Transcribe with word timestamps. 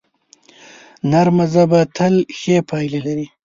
نرمه 1.11 1.45
ژبه 1.53 1.79
تل 1.95 2.15
ښې 2.37 2.57
پایلې 2.69 2.99
لري 3.05 3.25